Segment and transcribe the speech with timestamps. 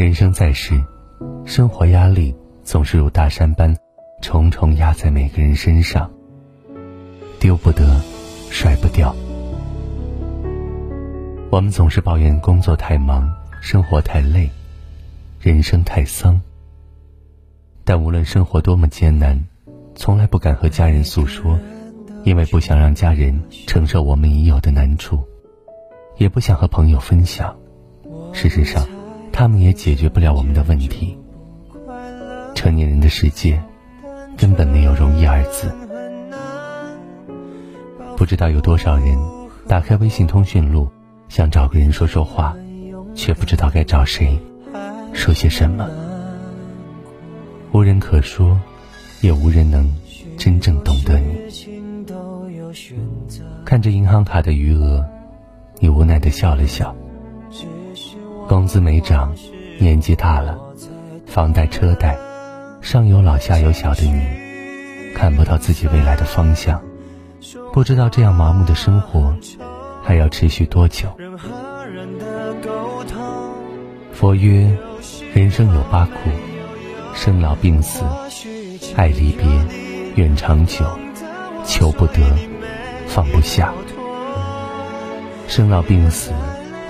[0.00, 0.82] 人生在世，
[1.44, 3.76] 生活压力总是如大山般
[4.22, 6.10] 重重压在每个人身上，
[7.38, 8.00] 丢不得，
[8.48, 9.14] 甩不掉。
[11.50, 13.30] 我们总是抱怨工作太忙，
[13.60, 14.48] 生活太累，
[15.38, 16.40] 人生太丧。
[17.84, 19.38] 但无论生活多么艰难，
[19.94, 21.58] 从来不敢和家人诉说，
[22.24, 25.22] 因为不想让家人承受我们已有的难处，
[26.16, 27.54] 也不想和朋友分享。
[28.32, 28.82] 事实上。
[29.40, 31.16] 他们也解决不了我们的问题。
[32.54, 33.58] 成年人的世界，
[34.36, 35.74] 根本没有容易二字。
[38.18, 39.18] 不知道有多少人
[39.66, 40.90] 打开微信通讯录，
[41.30, 42.54] 想找个人说说话，
[43.14, 44.38] 却不知道该找谁，
[45.14, 45.88] 说些什么。
[47.72, 48.60] 无人可说，
[49.22, 49.90] 也无人能
[50.36, 51.40] 真正懂得你。
[53.64, 55.02] 看着银行卡的余额，
[55.78, 56.94] 你无奈的笑了笑。
[58.50, 59.32] 工资没涨，
[59.78, 60.58] 年纪大了，
[61.24, 62.18] 房贷车贷，
[62.80, 66.82] 上有老下有小的你，看不到自己未来的方向，
[67.72, 69.32] 不知道这样麻木的生活
[70.02, 71.16] 还要持续多久。
[74.12, 74.76] 佛曰：
[75.32, 76.12] 人生有八苦，
[77.14, 78.02] 生老病死，
[78.96, 79.46] 爱离别，
[80.16, 80.84] 怨长久，
[81.64, 82.20] 求不得，
[83.06, 83.72] 放不下。
[85.46, 86.32] 生老病死，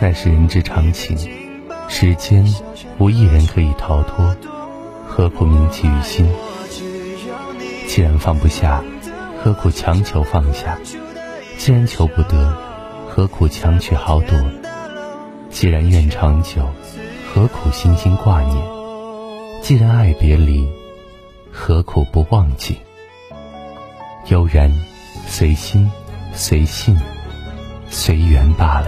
[0.00, 1.38] 乃是人之常情。
[1.92, 2.46] 世间
[2.98, 4.34] 无一人可以逃脱，
[5.06, 6.26] 何苦铭记于心？
[7.88, 8.82] 既然放不下，
[9.42, 10.78] 何苦强求放下？
[11.58, 12.56] 既然求不得，
[13.08, 14.40] 何苦强取豪夺？
[15.50, 16.64] 既然愿长久，
[17.34, 18.56] 何苦心心挂念？
[19.60, 20.66] 既然爱别离，
[21.50, 22.78] 何苦不忘记？
[24.28, 24.72] 悠然，
[25.26, 25.90] 随心，
[26.32, 26.96] 随性，
[27.90, 28.86] 随缘罢了。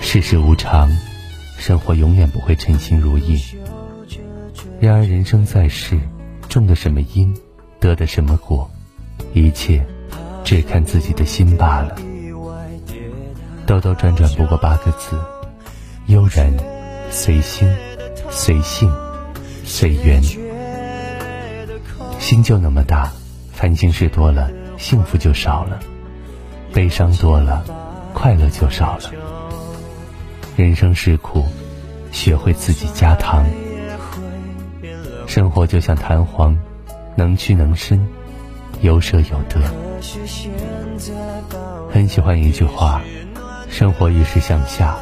[0.00, 0.88] 世事无常。
[1.58, 3.42] 生活永远不会称心如意。
[4.80, 5.98] 然而人生在世，
[6.48, 7.36] 种的什么因，
[7.80, 8.70] 得的什么果，
[9.34, 9.84] 一切
[10.44, 11.96] 只看自己的心罢了。
[13.66, 15.18] 兜兜转转不过八个字：
[16.06, 16.50] 悠然，
[17.10, 17.68] 随心，
[18.30, 18.90] 随性，
[19.64, 20.22] 随缘。
[22.20, 23.12] 心就那么大，
[23.52, 25.78] 烦心事多了，幸福就少了；
[26.72, 27.64] 悲伤多了，
[28.14, 29.10] 快乐就少了。
[30.58, 31.44] 人生是苦，
[32.10, 33.46] 学会自己加糖。
[35.24, 36.58] 生活就像弹簧，
[37.14, 38.04] 能屈能伸，
[38.80, 39.60] 有舍有得。
[41.92, 43.00] 很喜欢一句话：
[43.70, 44.96] 生活愈是向下，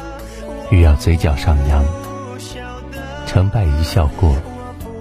[0.69, 1.83] 愈要嘴角上扬。
[3.25, 4.35] 成败一笑过，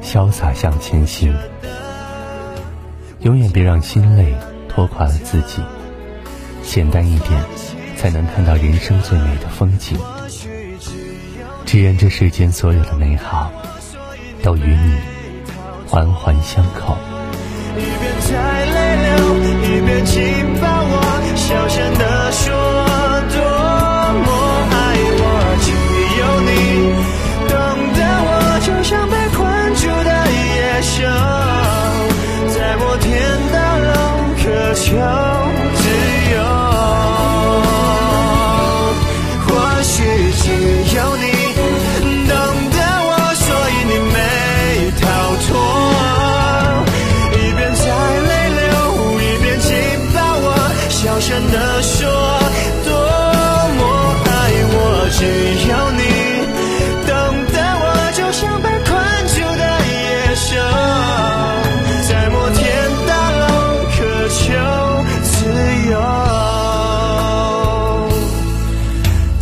[0.03, 1.37] 潇洒向前行。
[3.21, 4.35] 永远别让心累
[4.71, 5.63] 拖垮了自己。
[6.63, 7.45] 简单一点，
[7.95, 9.99] 才能看到人生最美的风景。
[11.67, 13.51] 只愿这世间所有的美好，
[14.41, 14.95] 都与你
[15.87, 16.97] 环环相扣。
[17.77, 19.13] 一边在泪流，
[19.63, 20.56] 一边紧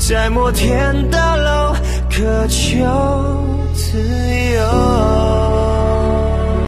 [0.06, 1.74] 在摩天大楼
[2.10, 2.84] 渴求
[3.74, 3.98] 自
[4.54, 5.63] 由。